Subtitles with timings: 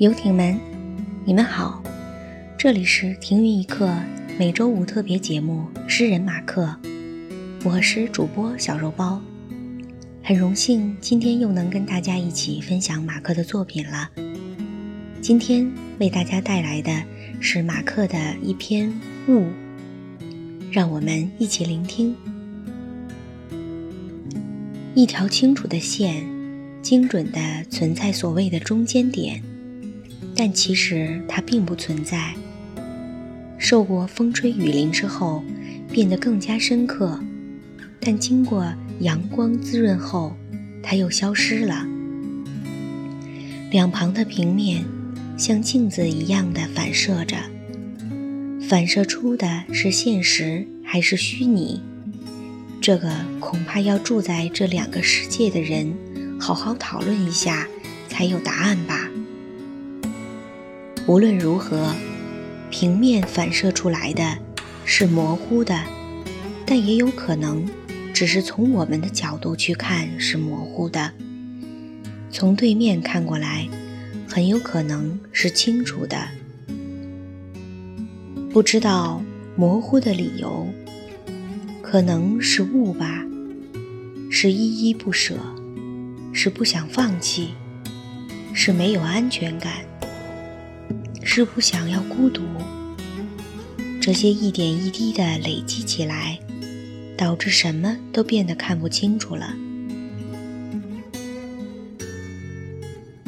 [0.00, 0.58] 游艇们，
[1.26, 1.82] 你们好，
[2.56, 3.94] 这里是停云一刻
[4.38, 6.74] 每周五特别节目《诗人马克》，
[7.68, 9.20] 我是主播小肉包，
[10.22, 14.08] 很荣幸今天又能跟大家一起分享马克的作品了。
[15.20, 16.90] 今天为大家带来的
[17.38, 18.88] 是马克的一篇
[19.28, 19.42] 《雾》，
[20.72, 22.16] 让我们一起聆听。
[24.94, 26.24] 一条清楚的线，
[26.80, 29.42] 精准地存在所谓的中间点。
[30.42, 32.32] 但其实它并不存在。
[33.58, 35.44] 受过风吹雨淋之后，
[35.92, 37.20] 变得更加深刻，
[38.00, 40.34] 但经过阳光滋润后，
[40.82, 41.86] 它又消失了。
[43.70, 44.82] 两旁的平面
[45.36, 47.36] 像镜子一样的反射着，
[48.66, 51.82] 反射出的是现实还是虚拟？
[52.80, 55.94] 这个恐怕要住在这两个世界的人
[56.40, 57.68] 好好讨论一下，
[58.08, 58.99] 才有答案吧。
[61.06, 61.92] 无论如何，
[62.70, 64.38] 平面反射出来的
[64.84, 65.82] 是模糊的，
[66.64, 67.68] 但也有可能
[68.12, 71.10] 只是从我们的角度去看是模糊的。
[72.30, 73.68] 从对面看过来，
[74.28, 76.28] 很有可能是清楚的。
[78.52, 79.20] 不知道
[79.56, 80.68] 模糊的理由，
[81.82, 83.24] 可能是雾吧，
[84.30, 85.34] 是依依不舍，
[86.32, 87.54] 是不想放弃，
[88.54, 89.72] 是没有安全感。
[91.32, 92.42] 是不想要孤独，
[94.02, 96.36] 这些一点一滴的累积起来，
[97.16, 99.54] 导致什么都变得看不清楚了。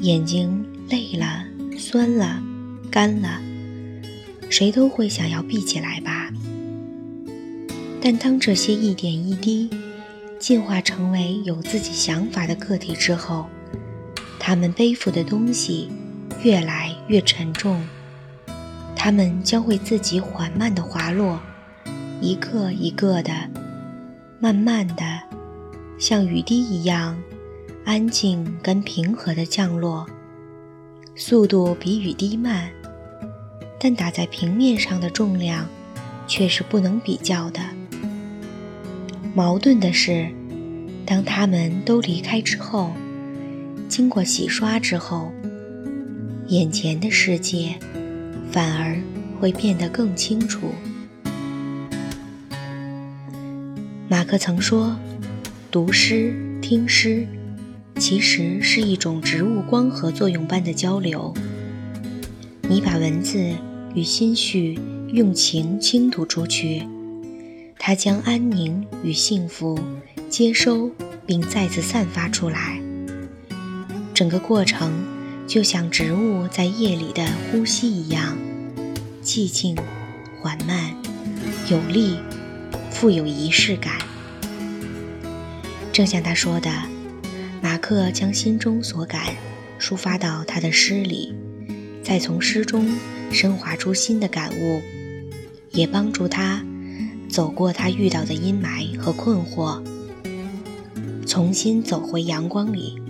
[0.00, 1.44] 眼睛累了、
[1.76, 2.40] 酸了、
[2.88, 3.40] 干了，
[4.48, 6.30] 谁都会想要闭起来吧。
[8.00, 9.68] 但当这些一点一滴
[10.38, 13.48] 进化成为有自己想法的个体之后，
[14.38, 15.90] 他们背负的东西。
[16.42, 17.84] 越来越沉重，
[18.94, 21.40] 它们将会自己缓慢地滑落，
[22.20, 23.32] 一个一个的，
[24.38, 25.04] 慢慢的，
[25.98, 27.18] 像雨滴一样，
[27.84, 30.06] 安静跟平和的降落，
[31.16, 32.70] 速度比雨滴慢，
[33.80, 35.66] 但打在平面上的重量
[36.28, 37.60] 却是不能比较的。
[39.34, 40.28] 矛盾的是，
[41.04, 42.92] 当它们都离开之后，
[43.88, 45.32] 经过洗刷之后。
[46.48, 47.74] 眼前的世界
[48.50, 48.98] 反而
[49.38, 50.72] 会变得更清楚。
[54.08, 54.96] 马克曾说
[55.70, 57.26] ：“读诗、听诗，
[57.96, 61.34] 其实是一种植物光合作用般的交流。
[62.62, 63.52] 你把文字
[63.94, 64.78] 与心绪
[65.12, 66.82] 用情倾吐出去，
[67.78, 69.78] 它将安宁与幸福
[70.30, 70.90] 接收
[71.26, 72.80] 并再次散发出来。
[74.14, 74.90] 整个过程。”
[75.48, 78.36] 就像植物在夜里的呼吸一样，
[79.24, 79.74] 寂静、
[80.38, 80.94] 缓慢、
[81.70, 82.18] 有力、
[82.90, 83.94] 富有仪式感。
[85.90, 86.70] 正像他说的，
[87.62, 89.34] 马克将心中所感
[89.80, 91.34] 抒发到他的诗里，
[92.04, 92.86] 再从诗中
[93.32, 94.82] 升华出新的感悟，
[95.70, 96.62] 也帮助他
[97.30, 99.82] 走过他遇到的阴霾和困惑，
[101.26, 103.00] 重新走回阳光里。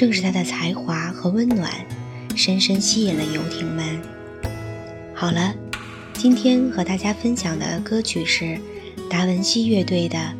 [0.00, 1.70] 正是他的才华和温暖，
[2.34, 4.00] 深深吸引了游艇们。
[5.14, 5.54] 好了，
[6.14, 8.58] 今天和大家分享的歌曲是
[9.10, 10.16] 达文西乐队的《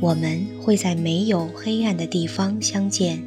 [0.00, 3.18] 我们会在没有黑暗的地方相见》。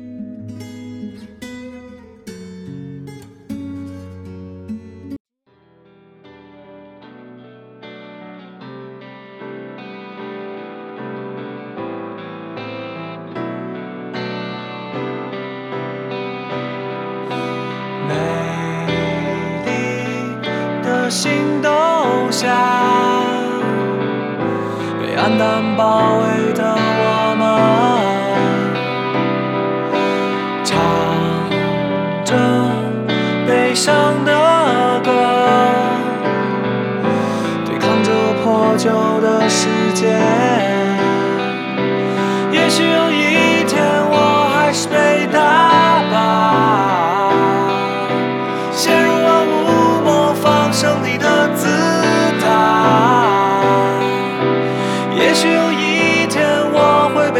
[25.37, 27.43] 难包围的我们，
[30.63, 30.73] 唱
[32.23, 32.31] 着
[33.45, 33.93] 悲伤
[34.23, 34.31] 的
[35.03, 35.11] 歌，
[37.65, 38.09] 对抗着
[38.43, 38.89] 破旧
[39.21, 40.44] 的世界。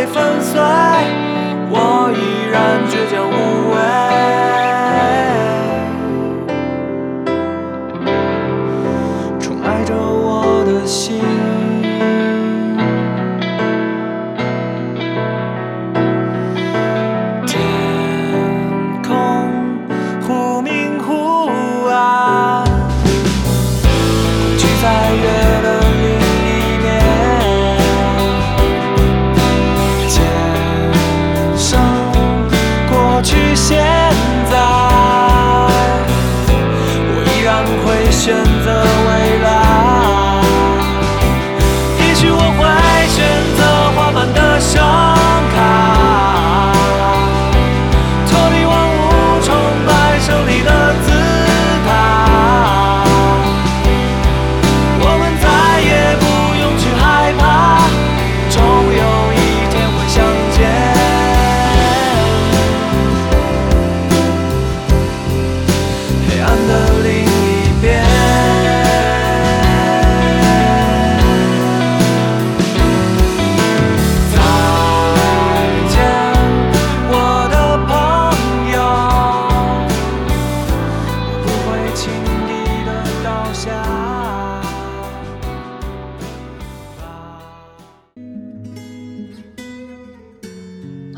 [0.06, 0.75] 粉碎，我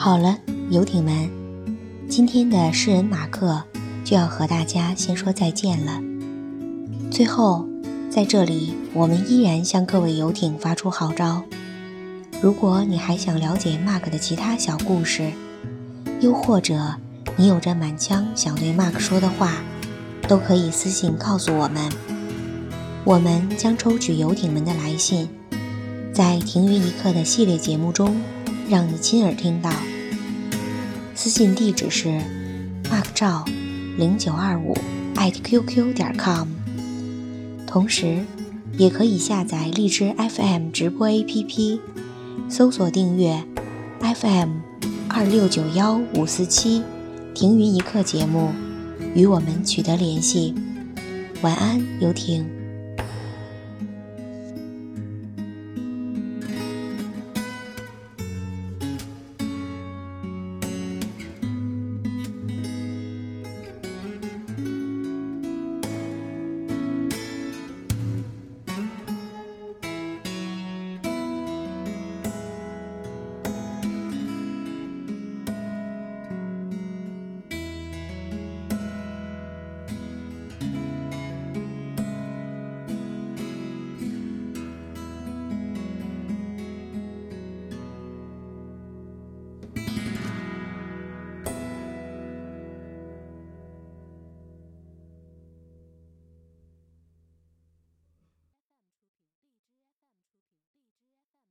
[0.08, 0.38] 好了，
[0.70, 1.30] 游艇们，
[2.08, 3.62] 今天的诗人马克
[4.06, 6.02] 就要和大家先说再见了。
[7.12, 7.68] 最后，
[8.10, 11.44] 在这里，我们依然向各位游艇发出号召：
[12.42, 15.30] 如果你还想了解 Mark 的其他小故事，
[16.22, 16.96] 又或者
[17.36, 19.56] 你有着满腔想对 Mark 说的话，
[20.26, 21.92] 都可以私信告诉我们。
[23.04, 25.28] 我们将抽取游艇们的来信，
[26.14, 28.16] 在“停于一刻”的系列节目中，
[28.70, 29.70] 让你亲耳听到。
[31.20, 32.10] 私信地址是
[32.84, 33.44] mark 赵
[33.98, 34.78] 零九二五
[35.16, 36.48] at qq 点 com，
[37.66, 38.24] 同时
[38.78, 41.80] 也可以下载荔枝 FM 直播 APP，
[42.48, 43.44] 搜索订阅
[44.00, 44.60] FM
[45.10, 46.84] 二六九幺五四七
[47.34, 48.52] 停云一刻节目，
[49.16, 50.54] 与我们取得联系。
[51.42, 52.57] 晚安，游艇。